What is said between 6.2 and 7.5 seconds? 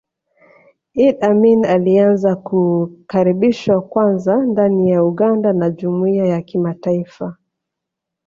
ya kimataifa